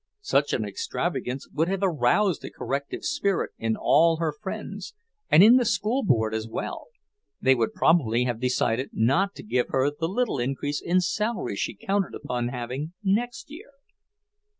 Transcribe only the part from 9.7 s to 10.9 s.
the little increase